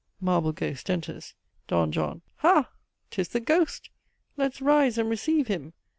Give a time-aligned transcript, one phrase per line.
[0.19, 1.35] (Marble ghost enters.)
[1.67, 1.75] "D.
[1.91, 2.23] JOHN.
[2.37, 2.71] Ha!
[3.11, 3.91] 'tis the ghost!
[4.35, 5.73] Let's rise and receive him!